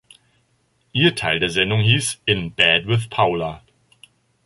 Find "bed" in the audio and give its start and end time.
2.53-2.87